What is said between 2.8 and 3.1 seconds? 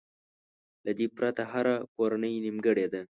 ده.